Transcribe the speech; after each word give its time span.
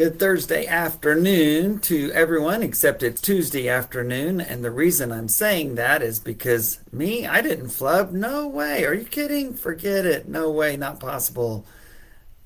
Good 0.00 0.18
Thursday 0.18 0.66
afternoon 0.66 1.80
to 1.80 2.10
everyone, 2.12 2.62
except 2.62 3.02
it's 3.02 3.20
Tuesday 3.20 3.68
afternoon. 3.68 4.40
And 4.40 4.64
the 4.64 4.70
reason 4.70 5.12
I'm 5.12 5.28
saying 5.28 5.74
that 5.74 6.00
is 6.00 6.18
because 6.18 6.80
me, 6.90 7.26
I 7.26 7.42
didn't 7.42 7.68
flub. 7.68 8.10
No 8.10 8.48
way. 8.48 8.86
Are 8.86 8.94
you 8.94 9.04
kidding? 9.04 9.52
Forget 9.52 10.06
it. 10.06 10.26
No 10.26 10.50
way. 10.50 10.78
Not 10.78 11.00
possible. 11.00 11.66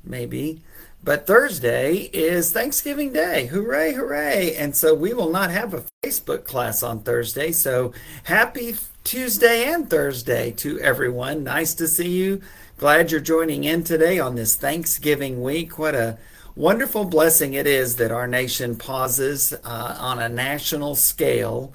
Maybe. 0.02 0.62
But 1.04 1.28
Thursday 1.28 2.10
is 2.12 2.52
Thanksgiving 2.52 3.12
Day. 3.12 3.46
Hooray, 3.46 3.92
hooray. 3.92 4.56
And 4.56 4.74
so 4.74 4.92
we 4.92 5.14
will 5.14 5.30
not 5.30 5.52
have 5.52 5.74
a 5.74 5.84
Facebook 6.02 6.46
class 6.46 6.82
on 6.82 7.04
Thursday. 7.04 7.52
So 7.52 7.92
happy 8.24 8.74
Tuesday 9.04 9.72
and 9.72 9.88
Thursday 9.88 10.50
to 10.56 10.80
everyone. 10.80 11.44
Nice 11.44 11.74
to 11.74 11.86
see 11.86 12.10
you. 12.10 12.42
Glad 12.78 13.12
you're 13.12 13.20
joining 13.20 13.62
in 13.62 13.84
today 13.84 14.18
on 14.18 14.34
this 14.34 14.56
Thanksgiving 14.56 15.40
week. 15.40 15.78
What 15.78 15.94
a 15.94 16.18
wonderful 16.56 17.04
blessing 17.04 17.54
it 17.54 17.66
is 17.66 17.96
that 17.96 18.12
our 18.12 18.28
nation 18.28 18.76
pauses 18.76 19.52
uh, 19.64 19.96
on 19.98 20.20
a 20.20 20.28
national 20.28 20.94
scale 20.94 21.72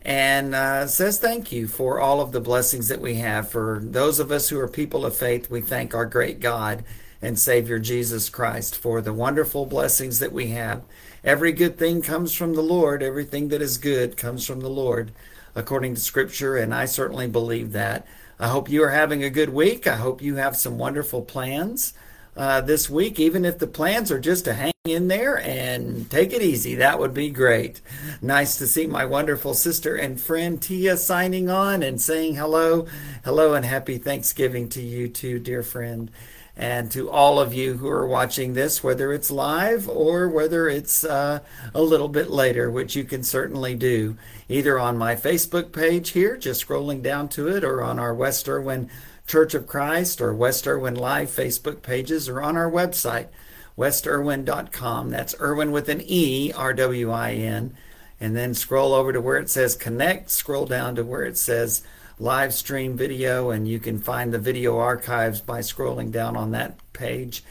and 0.00 0.54
uh, 0.54 0.86
says 0.86 1.18
thank 1.18 1.52
you 1.52 1.66
for 1.66 2.00
all 2.00 2.20
of 2.20 2.32
the 2.32 2.40
blessings 2.40 2.88
that 2.88 3.00
we 3.00 3.16
have. 3.16 3.50
For 3.50 3.80
those 3.82 4.18
of 4.18 4.30
us 4.30 4.48
who 4.48 4.58
are 4.58 4.68
people 4.68 5.04
of 5.04 5.16
faith, 5.16 5.50
we 5.50 5.60
thank 5.60 5.94
our 5.94 6.06
great 6.06 6.40
God 6.40 6.84
and 7.22 7.38
Savior 7.38 7.78
Jesus 7.78 8.28
Christ 8.28 8.76
for 8.76 9.00
the 9.00 9.12
wonderful 9.12 9.66
blessings 9.66 10.18
that 10.18 10.32
we 10.32 10.48
have. 10.48 10.82
Every 11.22 11.52
good 11.52 11.78
thing 11.78 12.02
comes 12.02 12.34
from 12.34 12.54
the 12.54 12.62
Lord, 12.62 13.02
everything 13.02 13.48
that 13.48 13.62
is 13.62 13.78
good 13.78 14.18
comes 14.18 14.46
from 14.46 14.60
the 14.60 14.68
Lord, 14.68 15.10
according 15.54 15.94
to 15.94 16.00
Scripture, 16.00 16.56
and 16.56 16.74
I 16.74 16.84
certainly 16.84 17.26
believe 17.26 17.72
that. 17.72 18.06
I 18.38 18.48
hope 18.48 18.68
you 18.68 18.82
are 18.82 18.90
having 18.90 19.22
a 19.22 19.30
good 19.30 19.50
week. 19.50 19.86
I 19.86 19.96
hope 19.96 20.20
you 20.20 20.36
have 20.36 20.56
some 20.56 20.76
wonderful 20.76 21.22
plans 21.22 21.94
uh, 22.36 22.60
this 22.60 22.90
week, 22.90 23.20
even 23.20 23.44
if 23.44 23.58
the 23.58 23.66
plans 23.66 24.10
are 24.10 24.20
just 24.20 24.44
to 24.44 24.54
hang 24.54 24.72
in 24.84 25.08
there 25.08 25.38
and 25.38 26.10
take 26.10 26.32
it 26.32 26.42
easy. 26.42 26.74
That 26.74 26.98
would 26.98 27.14
be 27.14 27.30
great. 27.30 27.80
Nice 28.20 28.56
to 28.58 28.66
see 28.66 28.86
my 28.86 29.04
wonderful 29.04 29.54
sister 29.54 29.96
and 29.96 30.20
friend 30.20 30.60
Tia 30.60 30.96
signing 30.96 31.48
on 31.48 31.82
and 31.82 32.00
saying 32.00 32.34
hello. 32.34 32.86
Hello 33.24 33.54
and 33.54 33.64
happy 33.64 33.98
Thanksgiving 33.98 34.68
to 34.70 34.82
you 34.82 35.08
too, 35.08 35.38
dear 35.38 35.62
friend. 35.62 36.10
And 36.56 36.90
to 36.92 37.10
all 37.10 37.40
of 37.40 37.54
you 37.54 37.78
who 37.78 37.88
are 37.88 38.06
watching 38.06 38.52
this, 38.52 38.84
whether 38.84 39.12
it's 39.12 39.30
live 39.30 39.88
or 39.88 40.28
whether 40.28 40.68
it's 40.68 41.02
uh, 41.02 41.40
a 41.74 41.82
little 41.82 42.08
bit 42.08 42.30
later, 42.30 42.70
which 42.70 42.94
you 42.94 43.04
can 43.04 43.24
certainly 43.24 43.74
do, 43.74 44.16
either 44.48 44.78
on 44.78 44.96
my 44.96 45.16
Facebook 45.16 45.72
page 45.72 46.10
here, 46.10 46.36
just 46.36 46.64
scrolling 46.64 47.02
down 47.02 47.28
to 47.30 47.48
it, 47.48 47.64
or 47.64 47.82
on 47.82 47.98
our 47.98 48.14
West 48.14 48.48
Erwin 48.48 48.88
Church 49.26 49.54
of 49.54 49.66
Christ 49.66 50.20
or 50.20 50.34
West 50.34 50.66
Erwin 50.66 50.94
Live 50.94 51.28
Facebook 51.28 51.82
pages 51.82 52.28
or 52.28 52.42
on 52.42 52.56
our 52.56 52.70
website, 52.70 53.28
westerwin.com. 53.76 55.10
That's 55.10 55.34
Erwin 55.40 55.72
with 55.72 55.88
an 55.88 56.02
E, 56.04 56.52
R 56.52 56.74
W 56.74 57.10
I 57.10 57.32
N. 57.32 57.74
And 58.20 58.36
then 58.36 58.54
scroll 58.54 58.92
over 58.92 59.12
to 59.12 59.20
where 59.20 59.38
it 59.38 59.50
says 59.50 59.74
connect, 59.74 60.30
scroll 60.30 60.66
down 60.66 60.94
to 60.96 61.04
where 61.04 61.24
it 61.24 61.36
says 61.36 61.82
live 62.18 62.54
stream 62.54 62.96
video, 62.96 63.50
and 63.50 63.66
you 63.66 63.80
can 63.80 63.98
find 63.98 64.32
the 64.32 64.38
video 64.38 64.78
archives 64.78 65.40
by 65.40 65.60
scrolling 65.60 66.12
down 66.12 66.36
on 66.36 66.52
that 66.52 66.78
page. 66.92 67.42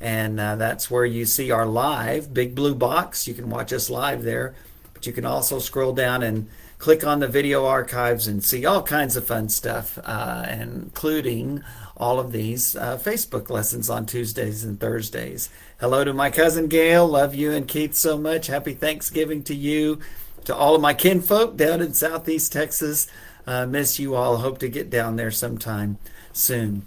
And 0.00 0.38
uh, 0.38 0.56
that's 0.56 0.90
where 0.90 1.04
you 1.04 1.24
see 1.24 1.50
our 1.50 1.66
live 1.66 2.32
big 2.32 2.54
blue 2.54 2.74
box. 2.74 3.26
You 3.26 3.34
can 3.34 3.50
watch 3.50 3.72
us 3.72 3.90
live 3.90 4.22
there, 4.22 4.54
but 4.94 5.06
you 5.06 5.12
can 5.12 5.24
also 5.24 5.58
scroll 5.58 5.92
down 5.92 6.22
and 6.22 6.48
click 6.82 7.06
on 7.06 7.20
the 7.20 7.28
video 7.28 7.64
archives 7.64 8.26
and 8.26 8.42
see 8.42 8.66
all 8.66 8.82
kinds 8.82 9.16
of 9.16 9.24
fun 9.24 9.48
stuff, 9.48 10.00
uh, 10.02 10.44
including 10.50 11.62
all 11.96 12.18
of 12.18 12.32
these 12.32 12.74
uh, 12.74 12.98
Facebook 12.98 13.48
lessons 13.48 13.88
on 13.88 14.04
Tuesdays 14.04 14.64
and 14.64 14.80
Thursdays. 14.80 15.48
Hello 15.78 16.02
to 16.02 16.12
my 16.12 16.28
cousin 16.28 16.66
Gail. 16.66 17.06
Love 17.06 17.36
you 17.36 17.52
and 17.52 17.68
Keith 17.68 17.94
so 17.94 18.18
much. 18.18 18.48
Happy 18.48 18.74
Thanksgiving 18.74 19.44
to 19.44 19.54
you. 19.54 20.00
To 20.46 20.56
all 20.56 20.74
of 20.74 20.80
my 20.82 20.92
kinfolk 20.92 21.56
down 21.56 21.80
in 21.80 21.94
Southeast 21.94 22.52
Texas. 22.52 23.06
Uh, 23.46 23.64
miss 23.64 24.00
you 24.00 24.16
all. 24.16 24.38
Hope 24.38 24.58
to 24.58 24.68
get 24.68 24.90
down 24.90 25.14
there 25.14 25.30
sometime 25.30 25.98
soon. 26.32 26.84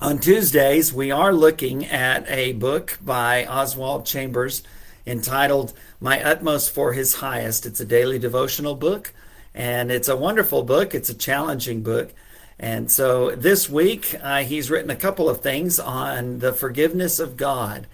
On 0.00 0.20
Tuesdays, 0.20 0.92
we 0.92 1.10
are 1.10 1.32
looking 1.32 1.84
at 1.84 2.30
a 2.30 2.52
book 2.52 2.98
by 3.02 3.44
Oswald 3.44 4.06
Chambers 4.06 4.62
entitled 5.06 5.72
My 6.00 6.22
Utmost 6.22 6.70
for 6.70 6.92
His 6.92 7.14
Highest. 7.16 7.66
It's 7.66 7.80
a 7.80 7.84
daily 7.84 8.18
devotional 8.18 8.74
book, 8.74 9.12
and 9.54 9.90
it's 9.90 10.08
a 10.08 10.16
wonderful 10.16 10.62
book. 10.62 10.94
It's 10.94 11.10
a 11.10 11.14
challenging 11.14 11.82
book. 11.82 12.12
And 12.58 12.90
so 12.90 13.32
this 13.32 13.68
week, 13.68 14.14
uh, 14.22 14.44
he's 14.44 14.70
written 14.70 14.90
a 14.90 14.96
couple 14.96 15.28
of 15.28 15.40
things 15.40 15.80
on 15.80 16.38
the 16.38 16.52
forgiveness 16.52 17.18
of 17.18 17.36
God. 17.36 17.86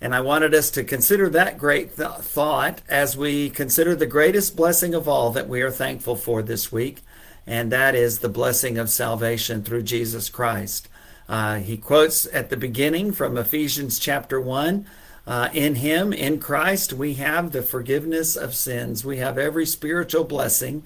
And 0.00 0.14
I 0.14 0.20
wanted 0.20 0.54
us 0.54 0.70
to 0.72 0.84
consider 0.84 1.30
that 1.30 1.56
great 1.56 1.96
th- 1.96 2.08
thought 2.20 2.82
as 2.88 3.16
we 3.16 3.48
consider 3.48 3.94
the 3.94 4.06
greatest 4.06 4.54
blessing 4.54 4.94
of 4.94 5.08
all 5.08 5.30
that 5.30 5.48
we 5.48 5.62
are 5.62 5.70
thankful 5.70 6.16
for 6.16 6.42
this 6.42 6.70
week, 6.70 7.00
and 7.46 7.72
that 7.72 7.94
is 7.94 8.18
the 8.18 8.28
blessing 8.28 8.76
of 8.76 8.90
salvation 8.90 9.62
through 9.62 9.82
Jesus 9.82 10.28
Christ. 10.28 10.88
Uh, 11.26 11.56
he 11.56 11.78
quotes 11.78 12.26
at 12.34 12.50
the 12.50 12.56
beginning 12.56 13.12
from 13.12 13.38
Ephesians 13.38 13.98
chapter 13.98 14.38
1 14.38 14.84
uh, 15.26 15.48
in 15.52 15.76
Him, 15.76 16.12
in 16.12 16.38
Christ, 16.38 16.92
we 16.92 17.14
have 17.14 17.52
the 17.52 17.62
forgiveness 17.62 18.36
of 18.36 18.54
sins. 18.54 19.04
We 19.04 19.18
have 19.18 19.38
every 19.38 19.66
spiritual 19.66 20.24
blessing 20.24 20.84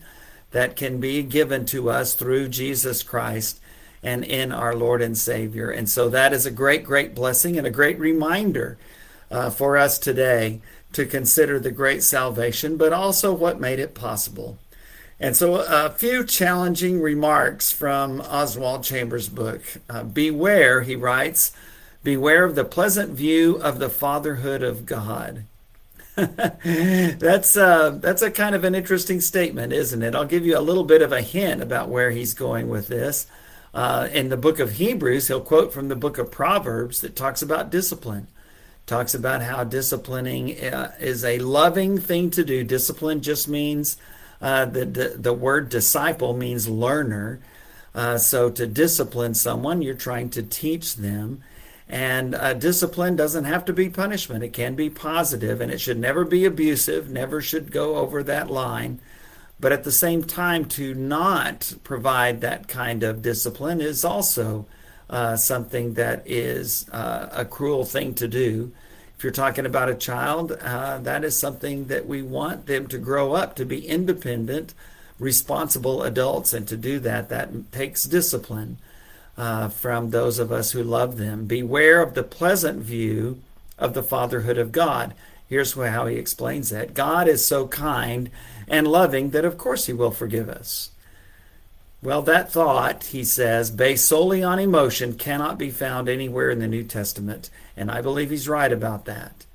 that 0.53 0.77
can 0.77 1.01
be 1.01 1.23
given 1.23 1.67
to 1.67 1.91
us 1.91 2.15
through 2.15 2.49
Jesus 2.49 3.03
Christ 3.03 3.61
and 4.03 4.25
in 4.25 4.53
our 4.53 4.75
Lord 4.75 5.03
and 5.03 5.19
Savior. 5.19 5.71
And 5.71 5.89
so 5.89 6.09
that 6.09 6.33
is 6.33 6.47
a 6.47 6.51
great, 6.51 6.85
great 6.85 7.15
blessing 7.15 7.59
and 7.59 7.67
a 7.67 7.71
great 7.71 7.99
reminder 7.99 8.79
uh, 9.31 9.51
for 9.51 9.77
us 9.77 9.99
today 9.99 10.61
to 10.93 11.05
consider 11.05 11.59
the 11.59 11.71
great 11.71 12.03
salvation, 12.03 12.77
but 12.77 12.93
also 12.93 13.33
what 13.33 13.61
made 13.61 13.79
it 13.79 13.95
possible. 13.95 14.59
And 15.21 15.37
so, 15.37 15.57
a 15.57 15.91
few 15.91 16.25
challenging 16.25 17.01
remarks 17.01 17.73
from 17.73 18.21
Oswald 18.21 18.85
Chambers' 18.85 19.29
book. 19.29 19.63
Uh, 19.91 20.05
Beware, 20.05 20.83
he 20.83 20.95
writes, 20.95 21.53
Beware 22.09 22.47
of 22.47 22.55
the 22.55 22.65
pleasant 22.65 23.11
view 23.11 23.57
of 23.57 23.79
the 23.79 23.91
fatherhood 23.91 24.63
of 24.63 24.87
God. 24.87 25.45
that's 26.17 27.55
uh, 27.55 27.99
that's 28.01 28.23
a 28.23 28.31
kind 28.31 28.55
of 28.55 28.65
an 28.65 28.75
interesting 28.75 29.21
statement, 29.21 29.75
isn't 29.75 30.03
it? 30.03 30.15
I'll 30.15 30.25
give 30.25 30.47
you 30.47 30.57
a 30.57 30.61
little 30.65 30.85
bit 30.85 31.03
of 31.03 31.13
a 31.13 31.21
hint 31.21 31.61
about 31.63 31.91
where 31.91 32.11
he's 32.11 32.33
going 32.33 32.71
with 32.71 32.89
this. 32.89 33.27
Uh, 33.75 34.09
in 34.11 34.31
the 34.31 34.39
book 34.39 34.59
of 34.59 34.73
Hebrews, 34.73 35.29
he'll 35.29 35.43
quote 35.43 35.71
from 35.71 35.89
the 35.89 35.97
book 35.97 36.17
of 36.17 36.31
Proverbs 36.31 37.03
that 37.03 37.15
talks 37.15 37.43
about 37.43 37.69
discipline. 37.69 38.27
Talks 38.87 39.13
about 39.13 39.43
how 39.43 39.65
disciplining 39.65 40.59
uh, 40.65 40.95
is 40.99 41.27
a 41.27 41.41
loving 41.41 41.99
thing 41.99 42.31
to 42.31 42.43
do. 42.43 42.65
Discipline 42.65 43.21
just 43.21 43.49
means 43.49 43.99
uh, 44.41 44.65
the, 44.65 44.87
the 44.87 45.09
the 45.19 45.35
word 45.35 45.69
disciple 45.69 46.33
means 46.33 46.71
learner. 46.71 47.39
Uh, 47.95 48.17
so 48.17 48.49
to 48.49 48.67
discipline 48.67 49.35
someone, 49.35 49.83
you're 49.83 49.93
trying 49.93 50.31
to 50.31 50.43
teach 50.43 50.97
them. 50.97 51.43
And 51.89 52.35
uh, 52.35 52.53
discipline 52.53 53.17
doesn't 53.17 53.45
have 53.45 53.65
to 53.65 53.73
be 53.73 53.89
punishment. 53.89 54.45
It 54.45 54.53
can 54.53 54.75
be 54.75 54.91
positive, 54.91 55.61
and 55.61 55.73
it 55.73 55.81
should 55.81 55.99
never 55.99 56.25
be 56.25 56.45
abusive, 56.45 57.09
never 57.09 57.41
should 57.41 57.73
go 57.73 57.97
over 57.97 58.23
that 58.23 58.51
line. 58.51 59.01
But 59.59 59.73
at 59.73 59.85
the 59.85 59.93
same 59.93 60.23
time, 60.23 60.67
to 60.67 60.95
not 60.95 61.75
provide 61.85 62.41
that 62.43 62.69
kind 62.69 63.03
of 63.03 63.23
discipline 63.23 63.81
is 63.81 64.05
also 64.05 64.67
uh, 65.09 65.37
something 65.37 65.95
that 65.95 66.23
is 66.27 66.89
uh, 66.91 67.29
a 67.33 67.45
cruel 67.45 67.85
thing 67.85 68.15
to 68.17 68.29
do. 68.29 68.73
If 69.17 69.25
you're 69.25 69.33
talking 69.33 69.67
about 69.67 69.89
a 69.89 69.95
child, 69.95 70.53
uh, 70.53 70.99
that 70.99 71.25
is 71.25 71.37
something 71.37 71.87
that 71.87 72.07
we 72.07 72.23
want 72.23 72.67
them 72.67 72.87
to 72.89 72.99
grow 72.99 73.33
up 73.33 73.57
to 73.57 73.65
be 73.65 73.85
independent, 73.85 74.75
responsible 75.19 76.05
adults. 76.05 76.53
And 76.53 76.69
to 76.69 76.77
do 76.77 77.01
that, 77.01 77.31
that 77.31 77.73
takes 77.73 78.05
discipline 78.05 78.79
uh, 79.39 79.69
from 79.69 80.11
those 80.11 80.41
of 80.41 80.51
us 80.51 80.73
who 80.73 80.83
love 80.83 81.17
them. 81.17 81.47
Beware 81.47 82.03
of 82.03 82.15
the 82.15 82.25
pleasant 82.25 82.81
view 82.81 83.41
of 83.79 83.95
the 83.95 84.03
fatherhood 84.03 84.59
of 84.59 84.73
God. 84.73 85.15
Here's 85.49 85.73
how 85.73 86.07
he 86.07 86.17
explains 86.17 86.71
that 86.71 86.93
God 86.93 87.29
is 87.29 87.47
so 87.47 87.69
kind 87.69 88.31
and 88.67 88.87
loving 88.87 89.31
that, 89.31 89.45
of 89.45 89.57
course, 89.57 89.87
he 89.87 89.93
will 89.93 90.11
forgive 90.11 90.49
us. 90.49 90.91
Well, 92.03 92.21
that 92.23 92.53
thought, 92.53 93.05
he 93.05 93.25
says, 93.25 93.71
based 93.71 94.07
solely 94.07 94.43
on 94.43 94.59
emotion, 94.59 95.15
cannot 95.15 95.57
be 95.57 95.71
found 95.71 96.09
anywhere 96.09 96.51
in 96.51 96.59
the 96.59 96.69
New 96.69 96.85
Testament. 96.85 97.49
And 97.77 97.91
I 97.91 98.03
believe 98.03 98.31
he's 98.31 98.49
right 98.49 98.73
about 98.73 99.05
that. 99.07 99.47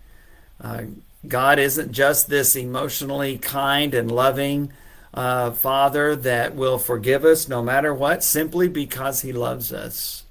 Uh, 0.60 0.84
God 1.28 1.60
isn't 1.60 1.92
just 1.92 2.30
this 2.30 2.56
emotionally 2.56 3.38
kind 3.38 3.94
and 3.94 4.10
loving 4.10 4.72
uh, 5.14 5.52
Father 5.52 6.16
that 6.16 6.56
will 6.56 6.78
forgive 6.78 7.24
us 7.24 7.48
no 7.48 7.62
matter 7.62 7.94
what, 7.94 8.24
simply 8.24 8.68
because 8.68 9.22
He 9.22 9.32
loves 9.32 9.72
us. 9.72 10.24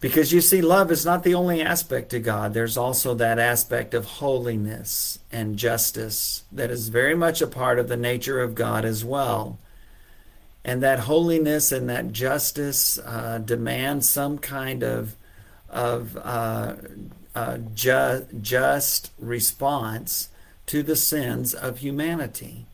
Because 0.00 0.32
you 0.32 0.40
see, 0.40 0.62
love 0.62 0.90
is 0.90 1.04
not 1.04 1.24
the 1.24 1.34
only 1.34 1.60
aspect 1.60 2.10
to 2.10 2.20
God. 2.20 2.54
There's 2.54 2.78
also 2.78 3.14
that 3.14 3.38
aspect 3.38 3.92
of 3.92 4.06
holiness 4.06 5.18
and 5.30 5.58
justice 5.58 6.44
that 6.50 6.70
is 6.70 6.88
very 6.88 7.14
much 7.14 7.42
a 7.42 7.46
part 7.46 7.78
of 7.78 7.88
the 7.88 7.98
nature 7.98 8.40
of 8.40 8.54
God 8.54 8.86
as 8.86 9.04
well. 9.04 9.58
And 10.64 10.82
that 10.82 11.00
holiness 11.00 11.70
and 11.70 11.88
that 11.90 12.12
justice 12.12 12.98
uh, 12.98 13.38
demand 13.38 14.04
some 14.04 14.38
kind 14.38 14.82
of 14.82 15.16
of 15.68 16.16
uh, 16.16 16.74
uh, 17.34 17.58
ju- 17.74 18.26
just 18.40 19.12
response 19.18 20.28
to 20.66 20.82
the 20.82 20.96
sins 20.96 21.54
of 21.54 21.78
humanity. 21.78 22.66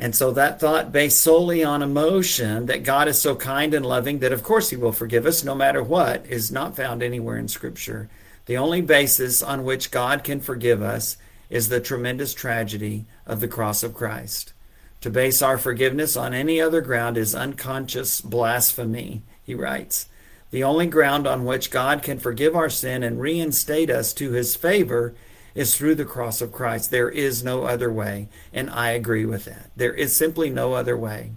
And 0.00 0.16
so 0.16 0.30
that 0.30 0.58
thought 0.58 0.92
based 0.92 1.20
solely 1.20 1.62
on 1.62 1.82
emotion 1.82 2.64
that 2.66 2.84
God 2.84 3.06
is 3.06 3.20
so 3.20 3.36
kind 3.36 3.74
and 3.74 3.84
loving 3.84 4.20
that 4.20 4.32
of 4.32 4.42
course 4.42 4.70
he 4.70 4.76
will 4.76 4.92
forgive 4.92 5.26
us 5.26 5.44
no 5.44 5.54
matter 5.54 5.82
what 5.82 6.24
is 6.24 6.50
not 6.50 6.74
found 6.74 7.02
anywhere 7.02 7.36
in 7.36 7.48
scripture. 7.48 8.08
The 8.46 8.56
only 8.56 8.80
basis 8.80 9.42
on 9.42 9.62
which 9.62 9.90
God 9.90 10.24
can 10.24 10.40
forgive 10.40 10.80
us 10.80 11.18
is 11.50 11.68
the 11.68 11.80
tremendous 11.80 12.32
tragedy 12.32 13.04
of 13.26 13.40
the 13.40 13.48
cross 13.48 13.82
of 13.82 13.92
Christ. 13.92 14.54
To 15.02 15.10
base 15.10 15.42
our 15.42 15.58
forgiveness 15.58 16.16
on 16.16 16.32
any 16.32 16.62
other 16.62 16.80
ground 16.80 17.18
is 17.18 17.34
unconscious 17.34 18.22
blasphemy, 18.22 19.20
he 19.44 19.54
writes. 19.54 20.06
The 20.50 20.64
only 20.64 20.86
ground 20.86 21.26
on 21.26 21.44
which 21.44 21.70
God 21.70 22.02
can 22.02 22.18
forgive 22.18 22.56
our 22.56 22.70
sin 22.70 23.02
and 23.02 23.20
reinstate 23.20 23.90
us 23.90 24.14
to 24.14 24.32
his 24.32 24.56
favor 24.56 25.14
is 25.54 25.76
through 25.76 25.94
the 25.94 26.04
cross 26.04 26.40
of 26.40 26.52
Christ. 26.52 26.90
There 26.90 27.10
is 27.10 27.44
no 27.44 27.64
other 27.64 27.92
way, 27.92 28.28
and 28.52 28.70
I 28.70 28.90
agree 28.90 29.24
with 29.24 29.44
that. 29.46 29.70
There 29.76 29.94
is 29.94 30.14
simply 30.14 30.50
no 30.50 30.74
other 30.74 30.96
way. 30.96 31.32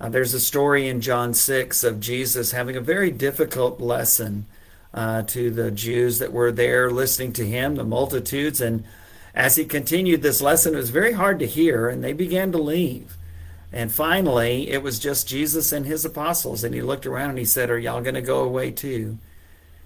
Uh, 0.00 0.08
there's 0.08 0.34
a 0.34 0.40
story 0.40 0.88
in 0.88 1.00
John 1.00 1.34
6 1.34 1.82
of 1.82 2.00
Jesus 2.00 2.52
having 2.52 2.76
a 2.76 2.80
very 2.80 3.10
difficult 3.10 3.80
lesson 3.80 4.46
uh, 4.94 5.22
to 5.22 5.50
the 5.50 5.70
Jews 5.70 6.18
that 6.18 6.32
were 6.32 6.52
there 6.52 6.90
listening 6.90 7.32
to 7.34 7.46
him, 7.46 7.74
the 7.74 7.84
multitudes. 7.84 8.60
And 8.60 8.84
as 9.34 9.56
he 9.56 9.64
continued 9.64 10.22
this 10.22 10.40
lesson, 10.40 10.74
it 10.74 10.78
was 10.78 10.90
very 10.90 11.12
hard 11.12 11.38
to 11.40 11.46
hear, 11.46 11.88
and 11.88 12.02
they 12.02 12.12
began 12.12 12.52
to 12.52 12.58
leave. 12.58 13.16
And 13.72 13.92
finally, 13.92 14.70
it 14.70 14.82
was 14.82 14.98
just 14.98 15.28
Jesus 15.28 15.72
and 15.72 15.84
his 15.84 16.04
apostles. 16.04 16.64
And 16.64 16.74
he 16.74 16.80
looked 16.80 17.04
around 17.04 17.30
and 17.30 17.38
he 17.38 17.44
said, 17.44 17.70
Are 17.70 17.78
y'all 17.78 18.00
going 18.00 18.14
to 18.14 18.22
go 18.22 18.42
away 18.42 18.70
too? 18.70 19.18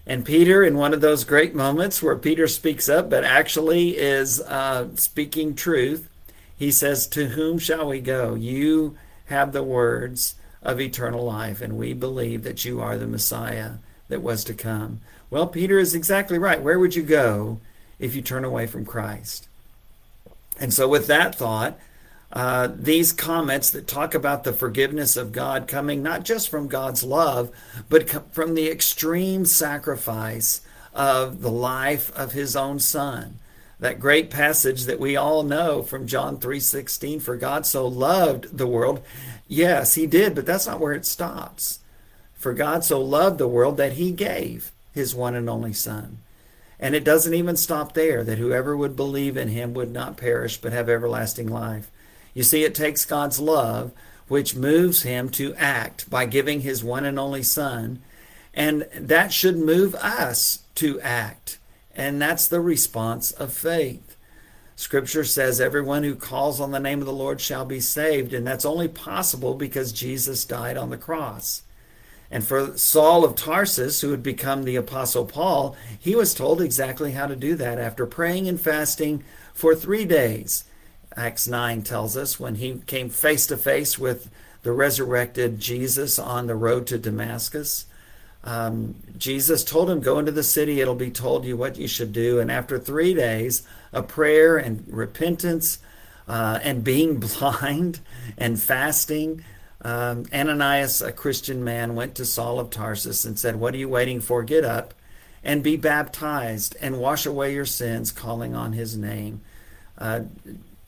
And 0.07 0.25
Peter, 0.25 0.65
in 0.65 0.77
one 0.77 0.93
of 0.93 1.01
those 1.01 1.25
great 1.25 1.55
moments 1.55 2.03
where 2.03 2.17
Peter 2.17 2.49
speaks 2.49 2.89
up, 2.89 3.09
but 3.09 3.25
actually 3.25 3.97
is 3.97 4.41
uh, 4.41 4.89
speaking 4.97 5.55
truth, 5.55 6.09
he 6.57 6.71
says, 6.73 7.07
To 7.09 7.29
whom 7.29 7.59
shall 7.59 7.89
we 7.89 8.01
go? 8.01 8.35
You 8.35 8.97
have 9.27 9.53
the 9.53 9.63
words 9.63 10.35
of 10.63 10.81
eternal 10.81 11.25
life, 11.25 11.61
and 11.61 11.77
we 11.77 11.93
believe 11.93 12.43
that 12.43 12.65
you 12.65 12.81
are 12.81 12.99
the 12.99 13.07
Messiah 13.07 13.73
that 14.09 14.23
was 14.23 14.45
to 14.45 14.55
come. 14.55 15.01
Well, 15.31 15.47
Peter 15.47 15.79
is 15.79 15.95
exactly 15.95 16.39
right. 16.39 16.61
Where 16.61 16.79
would 16.79 16.95
you 16.95 17.03
go 17.03 17.61
if 17.99 18.15
you 18.15 18.23
turn 18.23 18.45
away 18.45 18.67
from 18.67 18.85
Christ? 18.85 19.49
And 20.61 20.75
so, 20.75 20.87
with 20.89 21.07
that 21.07 21.35
thought, 21.35 21.79
uh, 22.33 22.69
these 22.75 23.13
comments 23.13 23.71
that 23.71 23.87
talk 23.87 24.15
about 24.15 24.45
the 24.45 24.53
forgiveness 24.55 25.17
of 25.17 25.33
God 25.33 25.69
coming 25.69 26.03
not 26.03 26.25
just 26.25 26.49
from 26.49 26.67
God's 26.67 27.05
love, 27.05 27.51
but 27.91 28.09
from 28.35 28.55
the 28.55 28.71
extreme 28.71 29.45
sacrifice 29.45 30.63
of 30.95 31.43
the 31.43 31.51
life 31.51 32.15
of 32.17 32.33
his 32.33 32.57
own 32.57 32.79
son. 32.79 33.39
That 33.81 34.01
great 34.01 34.31
passage 34.31 34.85
that 34.85 35.01
we 35.01 35.17
all 35.17 35.43
know 35.43 35.83
from 35.83 36.07
John 36.07 36.39
3:16 36.39 37.21
for 37.21 37.37
God 37.37 37.67
so 37.67 37.87
loved 37.87 38.57
the 38.57 38.67
world. 38.67 39.03
Yes, 39.47 39.95
he 39.95 40.07
did, 40.07 40.35
but 40.35 40.47
that's 40.47 40.67
not 40.67 40.81
where 40.81 40.93
it 40.93 41.05
stops. 41.05 41.81
For 42.33 42.55
God 42.55 42.83
so 42.83 43.01
loved 43.01 43.39
the 43.39 43.49
world 43.49 43.77
that 43.77 43.95
he 43.95 44.11
gave 44.11 44.73
his 44.93 45.15
one 45.15 45.35
and 45.35 45.51
only 45.51 45.73
son. 45.73 46.19
And 46.81 46.95
it 46.95 47.05
doesn't 47.05 47.35
even 47.35 47.57
stop 47.57 47.93
there 47.93 48.25
that 48.25 48.39
whoever 48.39 48.77
would 48.77 48.97
believe 48.97 49.37
in 49.37 49.49
him 49.49 49.75
would 49.75 49.93
not 49.93 50.17
perish 50.17 50.57
but 50.61 50.73
have 50.73 50.89
everlasting 50.89 51.49
life. 51.49 51.91
You 52.35 52.43
see, 52.43 52.65
it 52.65 52.75
takes 52.75 53.05
God's 53.05 53.41
love, 53.41 53.93
which 54.29 54.57
moves 54.57 55.03
him 55.03 55.29
to 55.31 55.55
act 55.55 56.09
by 56.09 56.27
giving 56.27 56.61
his 56.61 56.83
one 56.83 57.05
and 57.05 57.19
only 57.19 57.43
Son. 57.43 58.03
And 58.55 58.87
that 58.95 59.33
should 59.33 59.57
move 59.57 59.95
us 59.97 60.61
to 60.77 61.01
act. 61.01 61.59
And 61.95 62.21
that's 62.21 62.49
the 62.49 62.61
response 62.61 63.31
of 63.33 63.53
faith. 63.53 64.17
Scripture 64.77 65.25
says, 65.25 65.61
Everyone 65.61 66.03
who 66.03 66.15
calls 66.15 66.61
on 66.61 66.71
the 66.71 66.81
name 66.81 67.01
of 67.01 67.07
the 67.07 67.13
Lord 67.13 67.41
shall 67.41 67.65
be 67.65 67.81
saved. 67.81 68.33
And 68.33 68.47
that's 68.47 68.65
only 68.65 68.89
possible 68.89 69.55
because 69.55 69.93
Jesus 69.93 70.45
died 70.45 70.77
on 70.77 70.91
the 70.91 70.97
cross. 70.97 71.63
And 72.31 72.43
for 72.43 72.79
Saul 72.79 73.25
of 73.25 73.37
Tarsus, 73.37 74.01
who 74.01 74.11
had 74.11 74.23
become 74.23 74.65
the 74.65 74.77
Apostle 74.77 75.27
Paul, 75.27 75.77
he 75.99 76.15
was 76.15 76.33
told 76.33 76.63
exactly 76.63 77.13
how 77.13 77.27
to 77.27 77.37
do 77.37 77.55
that 77.57 77.79
after 77.79 78.07
praying 78.07 78.49
and 78.49 78.59
fasting 78.59 79.23
for 79.53 79.75
three 79.75 80.07
days. 80.07 80.65
Acts 81.17 81.47
9 81.47 81.83
tells 81.83 82.17
us 82.17 82.41
when 82.41 82.57
he 82.57 82.83
came 82.87 83.09
face 83.09 83.47
to 83.47 83.57
face 83.57 83.99
with 83.99 84.31
the 84.63 84.73
resurrected 84.73 85.59
Jesus 85.59 86.19
on 86.19 86.47
the 86.47 86.55
road 86.55 86.87
to 86.89 86.99
Damascus. 86.99 87.87
Um, 88.45 88.97
Jesus 89.17 89.65
told 89.65 89.91
him, 89.91 90.01
Go 90.01 90.19
into 90.19 90.33
the 90.33 90.43
city, 90.43 90.81
it'll 90.81 90.95
be 90.95 91.11
told 91.11 91.45
you 91.45 91.57
what 91.57 91.77
you 91.77 91.89
should 91.89 92.13
do. 92.13 92.41
And 92.41 92.51
after 92.51 92.79
three 92.79 93.15
days 93.15 93.63
of 93.93 94.09
prayer 94.09 94.57
and 94.57 94.85
repentance 94.89 95.79
uh, 96.27 96.59
and 96.63 96.83
being 96.83 97.21
blind 97.41 98.01
and 98.37 98.61
fasting, 98.61 99.45
um, 99.83 100.27
Ananias, 100.33 101.03
a 101.03 101.13
Christian 101.13 101.65
man, 101.65 101.95
went 101.95 102.15
to 102.17 102.25
Saul 102.25 102.61
of 102.61 102.71
Tarsus 102.71 103.25
and 103.25 103.39
said, 103.39 103.57
What 103.57 103.75
are 103.75 103.79
you 103.79 103.89
waiting 103.89 104.21
for? 104.21 104.43
Get 104.43 104.65
up 104.65 104.95
and 105.45 105.63
be 105.63 105.77
baptized 105.77 106.77
and 106.81 107.01
wash 107.01 107.27
away 107.27 107.53
your 107.53 107.67
sins, 107.67 108.13
calling 108.13 108.55
on 108.55 108.73
his 108.73 108.97
name. 108.97 109.41
Uh, 109.99 110.23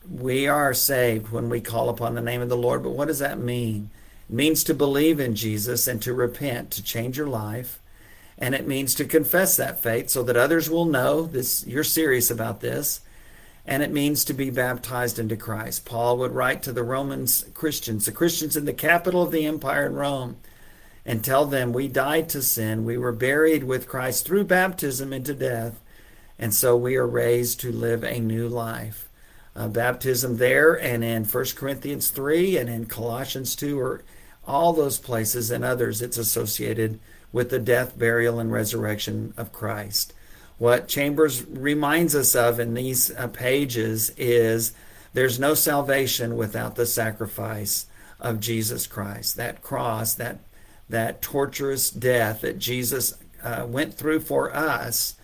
we 0.09 0.47
are 0.47 0.73
saved 0.73 1.31
when 1.31 1.49
we 1.49 1.61
call 1.61 1.89
upon 1.89 2.15
the 2.15 2.21
name 2.21 2.41
of 2.41 2.49
the 2.49 2.57
Lord. 2.57 2.83
But 2.83 2.91
what 2.91 3.07
does 3.07 3.19
that 3.19 3.39
mean? 3.39 3.89
It 4.29 4.35
means 4.35 4.63
to 4.63 4.73
believe 4.73 5.19
in 5.19 5.35
Jesus 5.35 5.87
and 5.87 6.01
to 6.01 6.13
repent, 6.13 6.71
to 6.71 6.83
change 6.83 7.17
your 7.17 7.27
life. 7.27 7.79
And 8.37 8.53
it 8.53 8.67
means 8.67 8.95
to 8.95 9.05
confess 9.05 9.55
that 9.57 9.81
faith 9.81 10.09
so 10.09 10.23
that 10.23 10.35
others 10.35 10.69
will 10.69 10.85
know 10.85 11.23
this 11.23 11.65
you're 11.65 11.83
serious 11.83 12.29
about 12.29 12.61
this. 12.61 13.01
And 13.67 13.81
it 13.81 13.91
means 13.91 14.25
to 14.25 14.33
be 14.33 14.49
baptized 14.51 15.17
into 15.17 15.35
Christ. 15.35 15.85
Paul 15.85 16.17
would 16.17 16.33
write 16.33 16.61
to 16.63 16.71
the 16.71 16.83
Romans 16.83 17.45
Christians, 17.53 18.05
the 18.05 18.11
Christians 18.11 18.55
in 18.55 18.65
the 18.65 18.73
capital 18.73 19.23
of 19.23 19.31
the 19.31 19.45
empire 19.45 19.87
in 19.87 19.95
Rome, 19.95 20.37
and 21.03 21.23
tell 21.23 21.45
them, 21.45 21.73
We 21.73 21.87
died 21.87 22.29
to 22.29 22.43
sin. 22.43 22.85
We 22.85 22.97
were 22.97 23.11
buried 23.11 23.63
with 23.63 23.87
Christ 23.87 24.25
through 24.25 24.43
baptism 24.43 25.13
into 25.13 25.33
death. 25.33 25.79
And 26.37 26.53
so 26.53 26.75
we 26.75 26.95
are 26.95 27.07
raised 27.07 27.59
to 27.61 27.71
live 27.71 28.03
a 28.03 28.19
new 28.19 28.47
life 28.47 29.04
uh, 29.55 29.67
baptism 29.67 30.37
there 30.37 30.73
and 30.73 31.03
in 31.03 31.23
1 31.23 31.45
Corinthians 31.55 32.09
3 32.09 32.57
and 32.57 32.69
in 32.69 32.85
Colossians 32.85 33.55
2 33.55 33.79
or 33.79 34.03
all 34.45 34.73
those 34.73 34.99
places 34.99 35.49
and 35.49 35.63
others 35.63 36.01
it's 36.01 36.17
associated 36.17 36.99
with 37.31 37.49
the 37.49 37.59
death, 37.59 37.97
burial, 37.97 38.39
and 38.39 38.51
resurrection 38.51 39.33
of 39.35 39.51
Christ. 39.51 40.13
What 40.57 40.87
Chambers 40.87 41.45
reminds 41.45 42.15
us 42.15 42.33
of 42.33 42.61
in 42.61 42.73
these 42.73 43.11
uh, 43.11 43.27
pages 43.27 44.11
is 44.11 44.73
there's 45.13 45.39
no 45.39 45.53
salvation 45.53 46.37
without 46.37 46.75
the 46.75 46.85
sacrifice 46.85 47.87
of 48.21 48.39
Jesus 48.39 48.87
Christ. 48.87 49.35
That 49.35 49.61
cross, 49.61 50.13
that 50.13 50.39
that 50.89 51.21
torturous 51.21 51.89
death 51.89 52.41
that 52.41 52.59
Jesus 52.59 53.15
uh, 53.43 53.65
went 53.67 53.95
through 53.95 54.19
for 54.21 54.55
us 54.55 55.15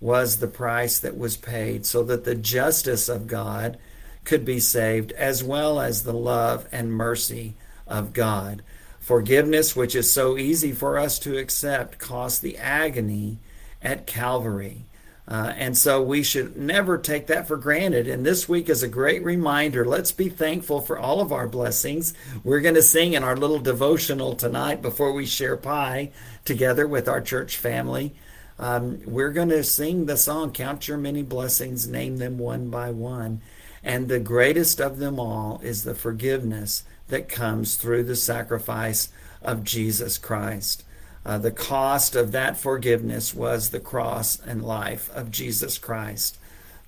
was 0.00 0.38
the 0.38 0.48
price 0.48 0.98
that 0.98 1.16
was 1.16 1.36
paid 1.36 1.84
so 1.84 2.02
that 2.04 2.24
the 2.24 2.34
justice 2.34 3.08
of 3.08 3.26
God 3.26 3.78
could 4.24 4.44
be 4.44 4.60
saved, 4.60 5.12
as 5.12 5.44
well 5.44 5.80
as 5.80 6.02
the 6.02 6.12
love 6.12 6.66
and 6.72 6.92
mercy 6.92 7.54
of 7.86 8.12
God. 8.12 8.62
Forgiveness, 8.98 9.74
which 9.74 9.94
is 9.94 10.10
so 10.10 10.38
easy 10.38 10.72
for 10.72 10.98
us 10.98 11.18
to 11.20 11.38
accept, 11.38 11.98
cost 11.98 12.42
the 12.42 12.56
agony 12.58 13.38
at 13.82 14.06
Calvary. 14.06 14.84
Uh, 15.26 15.52
and 15.56 15.76
so 15.78 16.02
we 16.02 16.22
should 16.22 16.56
never 16.56 16.98
take 16.98 17.28
that 17.28 17.46
for 17.46 17.56
granted. 17.56 18.08
And 18.08 18.26
this 18.26 18.48
week 18.48 18.68
is 18.68 18.82
a 18.82 18.88
great 18.88 19.22
reminder. 19.22 19.84
Let's 19.84 20.10
be 20.10 20.28
thankful 20.28 20.80
for 20.80 20.98
all 20.98 21.20
of 21.20 21.32
our 21.32 21.46
blessings. 21.46 22.14
We're 22.42 22.60
going 22.60 22.74
to 22.74 22.82
sing 22.82 23.12
in 23.12 23.22
our 23.22 23.36
little 23.36 23.60
devotional 23.60 24.34
tonight 24.34 24.82
before 24.82 25.12
we 25.12 25.26
share 25.26 25.56
pie 25.56 26.10
together 26.44 26.86
with 26.86 27.08
our 27.08 27.20
church 27.20 27.56
family. 27.56 28.14
Um, 28.60 29.00
we're 29.06 29.32
going 29.32 29.48
to 29.48 29.64
sing 29.64 30.04
the 30.04 30.18
song, 30.18 30.52
Count 30.52 30.86
Your 30.86 30.98
Many 30.98 31.22
Blessings, 31.22 31.88
Name 31.88 32.18
Them 32.18 32.36
One 32.36 32.68
by 32.68 32.90
One. 32.90 33.40
And 33.82 34.06
the 34.06 34.20
greatest 34.20 34.82
of 34.82 34.98
them 34.98 35.18
all 35.18 35.60
is 35.64 35.82
the 35.82 35.94
forgiveness 35.94 36.84
that 37.08 37.26
comes 37.26 37.76
through 37.76 38.04
the 38.04 38.14
sacrifice 38.14 39.08
of 39.40 39.64
Jesus 39.64 40.18
Christ. 40.18 40.84
Uh, 41.24 41.38
the 41.38 41.50
cost 41.50 42.14
of 42.14 42.32
that 42.32 42.58
forgiveness 42.58 43.34
was 43.34 43.70
the 43.70 43.80
cross 43.80 44.38
and 44.38 44.62
life 44.62 45.10
of 45.14 45.30
Jesus 45.30 45.78
Christ. 45.78 46.36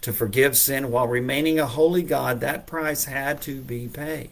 To 0.02 0.12
forgive 0.12 0.58
sin 0.58 0.90
while 0.90 1.08
remaining 1.08 1.58
a 1.58 1.66
holy 1.66 2.02
God, 2.02 2.40
that 2.40 2.66
price 2.66 3.06
had 3.06 3.40
to 3.42 3.62
be 3.62 3.88
paid. 3.88 4.30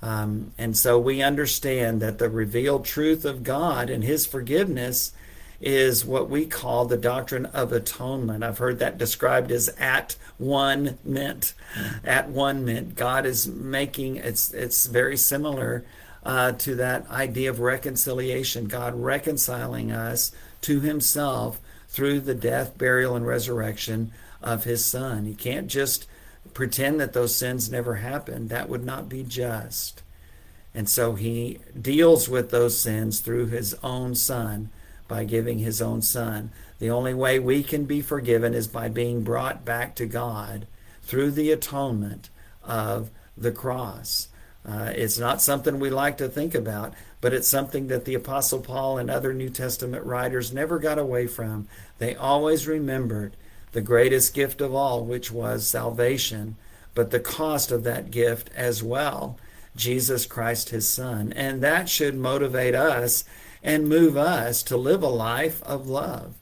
Um, 0.00 0.52
and 0.56 0.74
so 0.74 0.98
we 0.98 1.20
understand 1.20 2.00
that 2.00 2.18
the 2.18 2.30
revealed 2.30 2.86
truth 2.86 3.26
of 3.26 3.44
God 3.44 3.90
and 3.90 4.02
His 4.02 4.24
forgiveness 4.24 5.12
is 5.60 6.04
what 6.04 6.30
we 6.30 6.46
call 6.46 6.84
the 6.84 6.96
doctrine 6.96 7.46
of 7.46 7.72
atonement. 7.72 8.44
I've 8.44 8.58
heard 8.58 8.78
that 8.78 8.98
described 8.98 9.50
as 9.50 9.68
at 9.78 10.16
one 10.38 10.98
meant. 11.04 11.54
At 12.04 12.28
one 12.28 12.64
meant 12.64 12.94
God 12.94 13.26
is 13.26 13.48
making 13.48 14.16
it's 14.16 14.52
it's 14.52 14.86
very 14.86 15.16
similar 15.16 15.84
uh, 16.24 16.52
to 16.52 16.74
that 16.76 17.08
idea 17.10 17.50
of 17.50 17.60
reconciliation, 17.60 18.66
God 18.66 18.94
reconciling 18.94 19.90
us 19.90 20.30
to 20.62 20.80
himself 20.80 21.60
through 21.88 22.20
the 22.20 22.34
death, 22.34 22.76
burial, 22.78 23.16
and 23.16 23.26
resurrection 23.26 24.12
of 24.42 24.64
his 24.64 24.84
son. 24.84 25.26
You 25.26 25.34
can't 25.34 25.68
just 25.68 26.06
pretend 26.54 27.00
that 27.00 27.12
those 27.12 27.34
sins 27.34 27.70
never 27.70 27.96
happened. 27.96 28.50
That 28.50 28.68
would 28.68 28.84
not 28.84 29.08
be 29.08 29.22
just. 29.22 30.02
And 30.74 30.88
so 30.88 31.14
he 31.14 31.58
deals 31.80 32.28
with 32.28 32.50
those 32.50 32.78
sins 32.78 33.20
through 33.20 33.46
his 33.46 33.74
own 33.82 34.14
son 34.14 34.70
by 35.08 35.24
giving 35.24 35.58
his 35.58 35.82
own 35.82 36.02
son. 36.02 36.52
The 36.78 36.90
only 36.90 37.14
way 37.14 37.38
we 37.38 37.62
can 37.62 37.86
be 37.86 38.02
forgiven 38.02 38.54
is 38.54 38.68
by 38.68 38.88
being 38.88 39.24
brought 39.24 39.64
back 39.64 39.96
to 39.96 40.06
God 40.06 40.66
through 41.02 41.32
the 41.32 41.50
atonement 41.50 42.30
of 42.62 43.10
the 43.36 43.50
cross. 43.50 44.28
Uh, 44.68 44.92
it's 44.94 45.18
not 45.18 45.40
something 45.40 45.80
we 45.80 45.88
like 45.88 46.18
to 46.18 46.28
think 46.28 46.54
about, 46.54 46.92
but 47.20 47.32
it's 47.32 47.48
something 47.48 47.88
that 47.88 48.04
the 48.04 48.14
Apostle 48.14 48.60
Paul 48.60 48.98
and 48.98 49.10
other 49.10 49.32
New 49.32 49.48
Testament 49.48 50.04
writers 50.04 50.52
never 50.52 50.78
got 50.78 50.98
away 50.98 51.26
from. 51.26 51.66
They 51.98 52.14
always 52.14 52.66
remembered 52.66 53.34
the 53.72 53.80
greatest 53.80 54.34
gift 54.34 54.60
of 54.60 54.74
all, 54.74 55.04
which 55.04 55.30
was 55.30 55.66
salvation, 55.66 56.56
but 56.94 57.10
the 57.10 57.20
cost 57.20 57.72
of 57.72 57.84
that 57.84 58.10
gift 58.10 58.50
as 58.54 58.82
well, 58.82 59.38
Jesus 59.74 60.26
Christ, 60.26 60.70
his 60.70 60.88
Son. 60.88 61.32
And 61.32 61.62
that 61.62 61.88
should 61.88 62.14
motivate 62.14 62.74
us 62.74 63.24
and 63.68 63.86
move 63.86 64.16
us 64.16 64.62
to 64.62 64.78
live 64.78 65.02
a 65.02 65.08
life 65.08 65.62
of 65.62 65.86
love. 65.86 66.34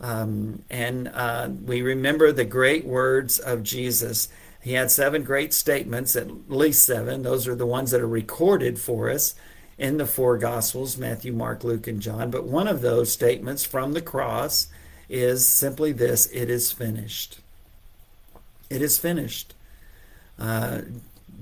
Um, 0.00 0.62
and 0.70 1.08
uh, 1.08 1.48
we 1.64 1.82
remember 1.82 2.30
the 2.30 2.44
great 2.44 2.86
words 2.86 3.40
of 3.40 3.64
Jesus. 3.64 4.28
He 4.62 4.74
had 4.74 4.92
seven 4.92 5.24
great 5.24 5.52
statements, 5.52 6.14
at 6.14 6.48
least 6.48 6.84
seven. 6.84 7.22
Those 7.22 7.48
are 7.48 7.56
the 7.56 7.66
ones 7.66 7.90
that 7.90 8.00
are 8.00 8.06
recorded 8.06 8.78
for 8.78 9.10
us 9.10 9.34
in 9.78 9.96
the 9.96 10.06
four 10.06 10.38
Gospels 10.38 10.96
Matthew, 10.96 11.32
Mark, 11.32 11.64
Luke, 11.64 11.88
and 11.88 12.00
John. 12.00 12.30
But 12.30 12.44
one 12.44 12.68
of 12.68 12.82
those 12.82 13.10
statements 13.10 13.64
from 13.64 13.92
the 13.92 14.00
cross 14.00 14.68
is 15.08 15.44
simply 15.44 15.90
this 15.90 16.26
it 16.26 16.48
is 16.48 16.70
finished. 16.70 17.40
It 18.70 18.80
is 18.80 18.96
finished. 18.96 19.54
Uh, 20.38 20.82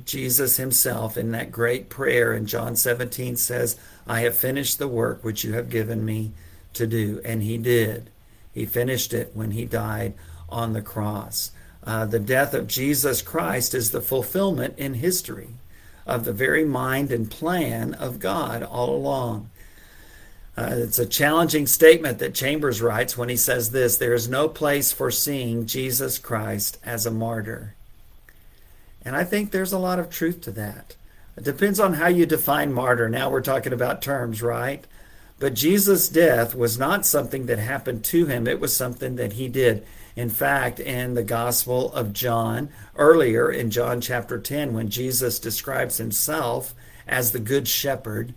Jesus 0.04 0.56
himself, 0.56 1.16
in 1.16 1.30
that 1.32 1.50
great 1.50 1.88
prayer 1.88 2.32
in 2.32 2.46
John 2.46 2.76
17, 2.76 3.36
says, 3.36 3.78
I 4.06 4.20
have 4.20 4.36
finished 4.36 4.78
the 4.78 4.88
work 4.88 5.24
which 5.24 5.44
you 5.44 5.52
have 5.54 5.70
given 5.70 6.04
me 6.04 6.32
to 6.74 6.86
do. 6.86 7.20
And 7.24 7.42
he 7.42 7.58
did. 7.58 8.10
He 8.52 8.66
finished 8.66 9.12
it 9.12 9.32
when 9.34 9.52
he 9.52 9.64
died 9.64 10.14
on 10.48 10.72
the 10.72 10.82
cross. 10.82 11.52
Uh, 11.84 12.06
the 12.06 12.18
death 12.18 12.54
of 12.54 12.66
Jesus 12.66 13.22
Christ 13.22 13.74
is 13.74 13.90
the 13.90 14.00
fulfillment 14.00 14.78
in 14.78 14.94
history 14.94 15.50
of 16.06 16.24
the 16.24 16.32
very 16.32 16.64
mind 16.64 17.12
and 17.12 17.30
plan 17.30 17.94
of 17.94 18.18
God 18.18 18.62
all 18.62 18.94
along. 18.94 19.50
Uh, 20.56 20.70
it's 20.72 20.98
a 20.98 21.06
challenging 21.06 21.66
statement 21.66 22.18
that 22.18 22.34
Chambers 22.34 22.82
writes 22.82 23.16
when 23.16 23.28
he 23.28 23.36
says 23.36 23.70
this 23.70 23.96
There 23.96 24.14
is 24.14 24.28
no 24.28 24.48
place 24.48 24.90
for 24.90 25.10
seeing 25.10 25.66
Jesus 25.66 26.18
Christ 26.18 26.78
as 26.82 27.06
a 27.06 27.12
martyr. 27.12 27.76
And 29.04 29.16
I 29.16 29.24
think 29.24 29.50
there's 29.50 29.72
a 29.72 29.78
lot 29.78 29.98
of 29.98 30.10
truth 30.10 30.40
to 30.42 30.50
that. 30.52 30.96
It 31.36 31.44
depends 31.44 31.78
on 31.78 31.94
how 31.94 32.08
you 32.08 32.26
define 32.26 32.72
martyr. 32.72 33.08
Now 33.08 33.30
we're 33.30 33.40
talking 33.40 33.72
about 33.72 34.02
terms, 34.02 34.42
right? 34.42 34.84
But 35.38 35.54
Jesus' 35.54 36.08
death 36.08 36.54
was 36.54 36.78
not 36.78 37.06
something 37.06 37.46
that 37.46 37.60
happened 37.60 38.04
to 38.06 38.26
him, 38.26 38.48
it 38.48 38.58
was 38.58 38.74
something 38.74 39.16
that 39.16 39.34
he 39.34 39.48
did. 39.48 39.86
In 40.16 40.30
fact, 40.30 40.80
in 40.80 41.14
the 41.14 41.22
Gospel 41.22 41.92
of 41.92 42.12
John, 42.12 42.70
earlier 42.96 43.52
in 43.52 43.70
John 43.70 44.00
chapter 44.00 44.40
10, 44.40 44.74
when 44.74 44.88
Jesus 44.88 45.38
describes 45.38 45.98
himself 45.98 46.74
as 47.06 47.30
the 47.30 47.38
Good 47.38 47.68
Shepherd, 47.68 48.34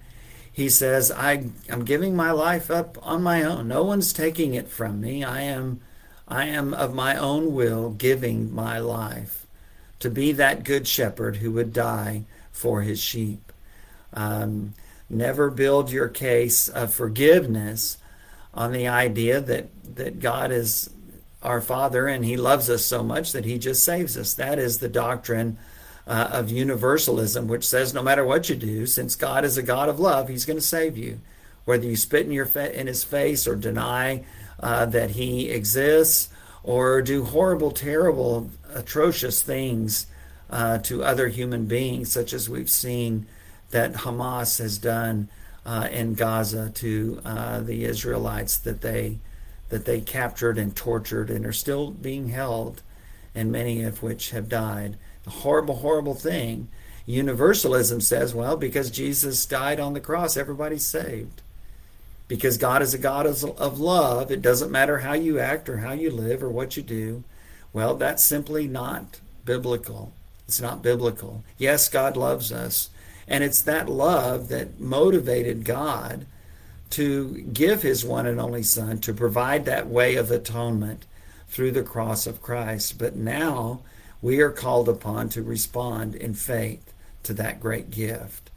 he 0.52 0.70
says, 0.70 1.12
I, 1.12 1.46
I'm 1.72 1.84
giving 1.86 2.16
my 2.16 2.30
life 2.30 2.70
up 2.70 3.00
on 3.02 3.24
my 3.24 3.42
own. 3.42 3.68
No 3.68 3.84
one's 3.84 4.14
taking 4.14 4.54
it 4.54 4.68
from 4.68 5.02
me. 5.02 5.24
I 5.24 5.42
am, 5.42 5.82
I 6.28 6.46
am 6.46 6.76
of 6.76 6.94
my 6.94 7.16
own 7.16 7.56
will 7.56 7.90
giving 7.90 8.54
my 8.54 8.78
life 8.78 9.41
to 10.02 10.10
be 10.10 10.32
that 10.34 10.64
good 10.64 10.88
shepherd 10.88 11.38
who 11.38 11.52
would 11.52 11.74
die 11.74 12.24
for 12.52 12.82
his 12.82 13.00
sheep. 13.00 13.52
Um, 14.14 14.74
never 15.10 15.50
build 15.50 15.92
your 15.92 16.08
case 16.08 16.68
of 16.68 16.94
forgiveness 16.94 17.98
on 18.54 18.72
the 18.72 18.88
idea 18.88 19.40
that, 19.40 19.70
that 19.96 20.20
God 20.20 20.52
is 20.52 20.90
our 21.42 21.62
Father 21.62 22.08
and 22.08 22.24
He 22.24 22.38
loves 22.38 22.70
us 22.70 22.86
so 22.86 23.04
much 23.04 23.32
that 23.32 23.46
He 23.46 23.58
just 23.58 23.84
saves 23.84 24.18
us. 24.18 24.34
That 24.34 24.60
is 24.60 24.78
the 24.78 24.90
doctrine 24.90 25.58
uh, 26.08 26.30
of 26.32 26.52
universalism, 26.52 27.48
which 27.48 27.68
says 27.68 27.94
no 27.94 28.04
matter 28.04 28.26
what 28.26 28.50
you 28.50 28.56
do, 28.56 28.86
since 28.86 29.16
God 29.16 29.46
is 29.46 29.58
a 29.58 29.64
God 29.64 29.90
of 29.90 30.00
love, 30.00 30.28
He's 30.28 30.46
going 30.46 30.58
to 30.58 30.62
save 30.62 30.98
you. 30.98 31.20
Whether 31.66 31.86
you 31.86 31.96
spit 31.96 32.26
in 32.26 32.32
your 32.32 32.46
fa- 32.46 32.78
in 32.78 32.88
His 32.88 33.04
face 33.04 33.48
or 33.48 33.56
deny 33.56 34.24
uh, 34.60 34.86
that 34.88 35.12
He 35.12 35.50
exists, 35.50 36.30
or 36.64 37.02
do 37.02 37.24
horrible, 37.24 37.72
terrible, 37.72 38.52
atrocious 38.74 39.42
things 39.42 40.08
uh, 40.50 40.78
to 40.80 41.04
other 41.04 41.28
human 41.28 41.66
beings, 41.66 42.12
such 42.12 42.34
as 42.34 42.50
we've 42.50 42.70
seen 42.70 43.26
that 43.72 43.94
Hamas 43.94 44.60
has 44.60 44.78
done 44.78 45.30
uh, 45.66 45.88
in 45.92 46.14
Gaza 46.14 46.70
to 46.76 47.22
uh, 47.24 47.60
the 47.62 47.86
Israelites 47.86 48.58
that 48.58 48.82
they 48.82 49.20
that 49.70 49.86
they 49.86 50.02
captured 50.02 50.58
and 50.58 50.76
tortured 50.76 51.30
and 51.30 51.46
are 51.46 51.54
still 51.54 51.92
being 51.92 52.28
held, 52.28 52.82
and 53.34 53.50
many 53.50 53.84
of 53.84 54.04
which 54.04 54.32
have 54.32 54.50
died 54.50 54.98
a 55.26 55.30
horrible, 55.30 55.78
horrible 55.78 56.16
thing. 56.16 56.68
Universalism 57.06 58.02
says, 58.02 58.34
well, 58.34 58.58
because 58.58 58.92
Jesus 58.92 59.46
died 59.46 59.80
on 59.80 59.94
the 59.94 60.00
cross, 60.00 60.38
everybody's 60.38 60.86
saved. 60.86 61.42
Because 62.28 62.58
God 62.58 62.82
is 62.82 62.94
a 62.94 62.98
God 62.98 63.26
of, 63.26 63.44
of 63.44 63.80
love, 63.80 64.32
it 64.32 64.42
doesn't 64.42 64.72
matter 64.72 65.00
how 65.00 65.14
you 65.14 65.40
act 65.40 65.68
or 65.68 65.78
how 65.78 65.92
you 65.92 66.12
live 66.12 66.42
or 66.42 66.50
what 66.50 66.78
you 66.78 66.84
do. 66.84 67.24
Well, 67.74 67.96
that's 67.96 68.24
simply 68.24 68.68
not 68.68 69.20
biblical. 69.46 70.14
It's 70.48 70.62
not 70.62 70.82
biblical. 70.82 71.44
Yes, 71.58 71.88
God 71.88 72.18
loves 72.18 72.52
us. 72.52 72.90
And 73.28 73.44
it's 73.44 73.62
that 73.62 73.88
love 73.88 74.50
that 74.50 74.80
motivated 74.80 75.64
God 75.64 76.26
to 76.92 77.42
give 77.54 77.82
his 77.82 78.04
one 78.04 78.26
and 78.26 78.40
only 78.40 78.64
Son 78.64 79.00
to 79.00 79.14
provide 79.14 79.66
that 79.66 79.88
way 79.88 80.16
of 80.16 80.30
atonement 80.30 81.06
through 81.48 81.72
the 81.72 81.84
cross 81.84 82.28
of 82.28 82.42
Christ. 82.42 82.98
But 82.98 83.16
now 83.16 83.80
we 84.22 84.42
are 84.42 84.52
called 84.52 84.90
upon 84.90 85.30
to 85.30 85.42
respond 85.42 86.16
in 86.16 86.34
faith 86.34 86.94
to 87.24 87.34
that 87.36 87.60
great 87.62 87.90
gift. 87.90 88.50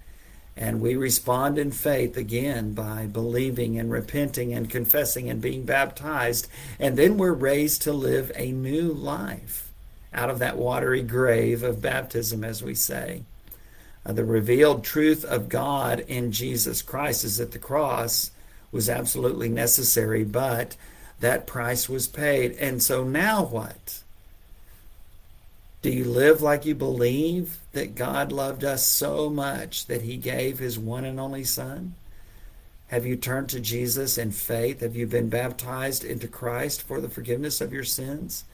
And 0.56 0.80
we 0.80 0.94
respond 0.94 1.58
in 1.58 1.72
faith 1.72 2.16
again 2.16 2.74
by 2.74 3.06
believing 3.06 3.78
and 3.78 3.90
repenting 3.90 4.52
and 4.52 4.70
confessing 4.70 5.28
and 5.28 5.40
being 5.40 5.64
baptized. 5.64 6.46
And 6.78 6.96
then 6.96 7.16
we're 7.18 7.32
raised 7.32 7.82
to 7.82 7.92
live 7.92 8.30
a 8.36 8.52
new 8.52 8.92
life 8.92 9.72
out 10.12 10.30
of 10.30 10.38
that 10.38 10.56
watery 10.56 11.02
grave 11.02 11.64
of 11.64 11.82
baptism, 11.82 12.44
as 12.44 12.62
we 12.62 12.74
say. 12.74 13.24
Uh, 14.06 14.12
the 14.12 14.24
revealed 14.24 14.84
truth 14.84 15.24
of 15.24 15.48
God 15.48 16.00
in 16.00 16.30
Jesus 16.30 16.82
Christ 16.82 17.24
is 17.24 17.40
at 17.40 17.50
the 17.50 17.58
cross 17.58 18.30
was 18.70 18.88
absolutely 18.88 19.48
necessary, 19.48 20.24
but 20.24 20.76
that 21.20 21.46
price 21.46 21.88
was 21.88 22.06
paid. 22.06 22.52
And 22.52 22.82
so 22.82 23.02
now 23.02 23.42
what? 23.42 24.03
Do 25.84 25.90
you 25.90 26.06
live 26.06 26.40
like 26.40 26.64
you 26.64 26.74
believe 26.74 27.58
that 27.72 27.94
God 27.94 28.32
loved 28.32 28.64
us 28.64 28.86
so 28.86 29.28
much 29.28 29.84
that 29.84 30.00
he 30.00 30.16
gave 30.16 30.58
his 30.58 30.78
one 30.78 31.04
and 31.04 31.20
only 31.20 31.44
Son? 31.44 31.94
Have 32.86 33.04
you 33.04 33.16
turned 33.16 33.50
to 33.50 33.60
Jesus 33.60 34.16
in 34.16 34.30
faith? 34.30 34.80
Have 34.80 34.96
you 34.96 35.06
been 35.06 35.28
baptized 35.28 36.02
into 36.02 36.26
Christ 36.26 36.80
for 36.80 37.02
the 37.02 37.10
forgiveness 37.10 37.60
of 37.60 37.70
your 37.70 37.84
sins? 37.84 38.44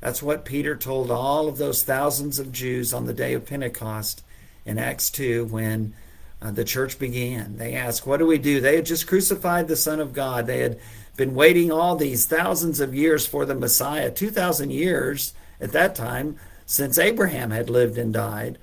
That's 0.00 0.22
what 0.22 0.46
Peter 0.46 0.74
told 0.74 1.10
all 1.10 1.46
of 1.46 1.58
those 1.58 1.82
thousands 1.82 2.38
of 2.38 2.52
Jews 2.52 2.94
on 2.94 3.04
the 3.04 3.12
day 3.12 3.34
of 3.34 3.44
Pentecost 3.44 4.24
in 4.64 4.78
Acts 4.78 5.10
2 5.10 5.44
when 5.44 5.92
uh, 6.40 6.52
the 6.52 6.64
church 6.64 6.98
began. 6.98 7.58
They 7.58 7.74
asked, 7.74 8.06
What 8.06 8.16
do 8.16 8.24
we 8.24 8.38
do? 8.38 8.62
They 8.62 8.76
had 8.76 8.86
just 8.86 9.06
crucified 9.06 9.68
the 9.68 9.76
Son 9.76 10.00
of 10.00 10.14
God. 10.14 10.46
They 10.46 10.60
had 10.60 10.80
been 11.18 11.34
waiting 11.34 11.70
all 11.70 11.96
these 11.96 12.24
thousands 12.24 12.80
of 12.80 12.94
years 12.94 13.26
for 13.26 13.44
the 13.44 13.54
Messiah, 13.54 14.10
2,000 14.10 14.70
years 14.70 15.34
at 15.60 15.72
that 15.72 15.94
time 15.94 16.38
since 16.68 16.98
Abraham 16.98 17.50
had 17.50 17.70
lived 17.70 17.96
and 17.96 18.12
died. 18.12 18.58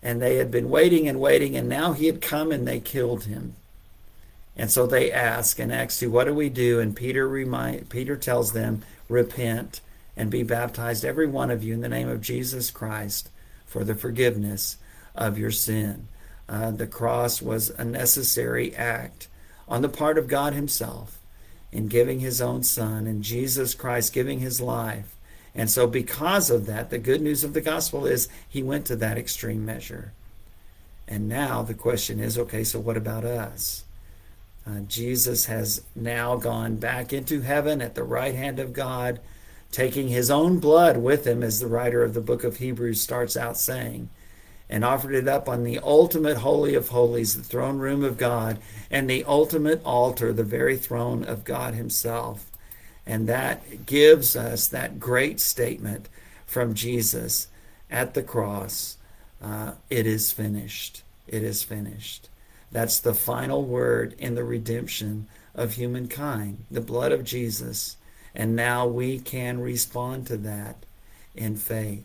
And 0.00 0.22
they 0.22 0.36
had 0.36 0.50
been 0.50 0.70
waiting 0.70 1.08
and 1.08 1.20
waiting, 1.20 1.56
and 1.56 1.68
now 1.68 1.92
he 1.92 2.06
had 2.06 2.22
come 2.22 2.52
and 2.52 2.66
they 2.66 2.78
killed 2.78 3.24
him. 3.24 3.56
And 4.56 4.70
so 4.70 4.86
they 4.86 5.10
ask 5.10 5.58
in 5.58 5.72
Acts 5.72 5.98
2, 5.98 6.08
What 6.08 6.24
do 6.24 6.34
we 6.34 6.48
do? 6.48 6.78
And 6.78 6.94
Peter, 6.94 7.28
remind, 7.28 7.88
Peter 7.90 8.16
tells 8.16 8.52
them, 8.52 8.82
Repent 9.08 9.80
and 10.16 10.30
be 10.30 10.44
baptized, 10.44 11.04
every 11.04 11.26
one 11.26 11.50
of 11.50 11.64
you, 11.64 11.74
in 11.74 11.80
the 11.80 11.88
name 11.88 12.08
of 12.08 12.20
Jesus 12.20 12.70
Christ 12.70 13.28
for 13.66 13.82
the 13.82 13.94
forgiveness 13.94 14.76
of 15.16 15.36
your 15.36 15.50
sin. 15.50 16.06
Uh, 16.48 16.70
the 16.70 16.86
cross 16.86 17.42
was 17.42 17.70
a 17.70 17.84
necessary 17.84 18.74
act 18.76 19.26
on 19.68 19.82
the 19.82 19.88
part 19.88 20.16
of 20.16 20.28
God 20.28 20.54
Himself 20.54 21.18
in 21.72 21.88
giving 21.88 22.20
His 22.20 22.40
own 22.40 22.62
Son 22.62 23.06
and 23.08 23.22
Jesus 23.22 23.74
Christ 23.74 24.12
giving 24.12 24.38
His 24.38 24.60
life 24.60 25.17
and 25.58 25.68
so, 25.68 25.88
because 25.88 26.50
of 26.50 26.66
that, 26.66 26.88
the 26.88 26.98
good 26.98 27.20
news 27.20 27.42
of 27.42 27.52
the 27.52 27.60
gospel 27.60 28.06
is 28.06 28.28
he 28.48 28.62
went 28.62 28.86
to 28.86 28.96
that 28.96 29.18
extreme 29.18 29.66
measure. 29.66 30.12
And 31.08 31.28
now 31.28 31.62
the 31.62 31.74
question 31.74 32.20
is 32.20 32.38
okay, 32.38 32.62
so 32.62 32.78
what 32.78 32.96
about 32.96 33.24
us? 33.24 33.82
Uh, 34.64 34.80
Jesus 34.86 35.46
has 35.46 35.82
now 35.96 36.36
gone 36.36 36.76
back 36.76 37.12
into 37.12 37.40
heaven 37.40 37.82
at 37.82 37.96
the 37.96 38.04
right 38.04 38.36
hand 38.36 38.60
of 38.60 38.72
God, 38.72 39.18
taking 39.72 40.06
his 40.06 40.30
own 40.30 40.60
blood 40.60 40.98
with 40.98 41.26
him, 41.26 41.42
as 41.42 41.58
the 41.58 41.66
writer 41.66 42.04
of 42.04 42.14
the 42.14 42.20
book 42.20 42.44
of 42.44 42.58
Hebrews 42.58 43.00
starts 43.00 43.36
out 43.36 43.56
saying, 43.56 44.10
and 44.70 44.84
offered 44.84 45.14
it 45.14 45.26
up 45.26 45.48
on 45.48 45.64
the 45.64 45.80
ultimate 45.80 46.36
Holy 46.36 46.76
of 46.76 46.90
Holies, 46.90 47.36
the 47.36 47.42
throne 47.42 47.78
room 47.78 48.04
of 48.04 48.16
God, 48.16 48.58
and 48.92 49.10
the 49.10 49.24
ultimate 49.24 49.82
altar, 49.84 50.32
the 50.32 50.44
very 50.44 50.76
throne 50.76 51.24
of 51.24 51.42
God 51.42 51.74
Himself. 51.74 52.47
And 53.08 53.26
that 53.26 53.86
gives 53.86 54.36
us 54.36 54.68
that 54.68 55.00
great 55.00 55.40
statement 55.40 56.08
from 56.46 56.74
Jesus 56.74 57.48
at 57.90 58.12
the 58.12 58.22
cross 58.22 58.98
uh, 59.42 59.72
it 59.88 60.06
is 60.06 60.32
finished. 60.32 61.02
It 61.26 61.42
is 61.42 61.62
finished. 61.62 62.28
That's 62.70 63.00
the 63.00 63.14
final 63.14 63.64
word 63.64 64.14
in 64.18 64.34
the 64.34 64.44
redemption 64.44 65.26
of 65.54 65.74
humankind, 65.74 66.64
the 66.70 66.80
blood 66.80 67.12
of 67.12 67.24
Jesus. 67.24 67.96
And 68.34 68.54
now 68.54 68.86
we 68.86 69.18
can 69.18 69.60
respond 69.60 70.26
to 70.26 70.36
that 70.38 70.84
in 71.34 71.56
faith. 71.56 72.04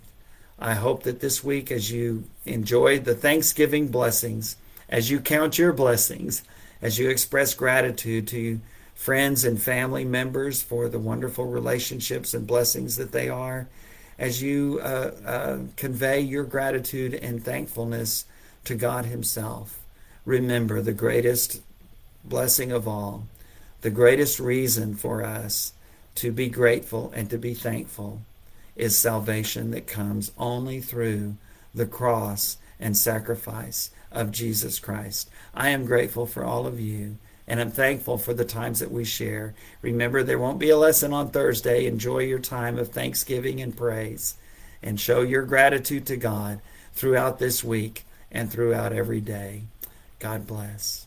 I 0.60 0.76
hope 0.76 1.04
that 1.04 1.20
this 1.20 1.44
week, 1.44 1.72
as 1.72 1.92
you 1.92 2.26
enjoy 2.46 3.00
the 3.00 3.16
Thanksgiving 3.16 3.88
blessings, 3.90 4.56
as 4.88 5.10
you 5.10 5.20
count 5.20 5.58
your 5.58 5.74
blessings, 5.74 6.44
as 6.82 7.00
you 7.00 7.10
express 7.10 7.54
gratitude 7.54 8.28
to 8.30 8.62
friends 8.96 9.44
and 9.44 9.62
family 9.62 10.06
members 10.06 10.62
for 10.62 10.88
the 10.88 11.00
wonderful 11.00 11.46
relationships 11.46 12.34
and 12.34 12.48
blessings 12.48 12.96
that 12.98 13.12
they 13.12 13.30
are, 13.30 13.68
as 14.18 14.42
you 14.42 14.80
uh, 14.82 15.12
uh, 15.26 15.60
convey 15.76 16.20
your 16.20 16.44
gratitude 16.44 17.14
and 17.14 17.44
thankfulness 17.44 18.26
to 18.64 18.76
God 18.76 19.06
Himself, 19.06 19.84
remember 20.26 20.82
the 20.82 20.94
greatest 20.94 21.62
blessing 22.24 22.72
of 22.72 22.88
all, 22.88 23.28
the 23.82 23.90
greatest 23.90 24.40
reason 24.40 24.96
for 24.96 25.24
us 25.24 25.74
to 26.16 26.32
be 26.32 26.48
grateful 26.48 27.12
and 27.16 27.30
to 27.30 27.38
be 27.38 27.54
thankful 27.54 28.22
is 28.76 28.98
salvation 28.98 29.72
that 29.72 29.88
comes 29.88 30.32
only 30.38 30.80
through 30.80 31.36
the 31.74 31.86
cross 31.86 32.58
and 32.80 32.96
sacrifice 32.96 33.92
of 34.12 34.32
Jesus 34.32 34.80
Christ. 34.80 35.30
I 35.54 35.70
am 35.70 35.86
grateful 35.86 36.26
for 36.26 36.44
all 36.44 36.68
of 36.68 36.80
you 36.80 37.18
and 37.48 37.60
I'm 37.60 37.72
thankful 37.72 38.18
for 38.18 38.34
the 38.34 38.46
times 38.46 38.80
that 38.80 38.92
we 38.92 39.04
share. 39.04 39.54
Remember, 39.82 40.24
there 40.24 40.40
won't 40.40 40.60
be 40.60 40.70
a 40.70 40.78
lesson 40.78 41.14
on 41.14 41.30
Thursday. 41.30 41.86
Enjoy 41.86 42.20
your 42.20 42.40
time 42.40 42.78
of 42.78 42.90
thanksgiving 42.90 43.62
and 43.62 43.76
praise 43.76 44.36
and 44.82 45.00
show 45.00 45.22
your 45.22 45.44
gratitude 45.44 46.06
to 46.08 46.18
God 46.18 46.62
throughout 46.94 47.40
this 47.40 47.64
week 47.64 48.06
and 48.32 48.52
throughout 48.52 48.94
every 48.94 49.22
day. 49.22 49.64
God 50.20 50.48
bless. 50.48 51.06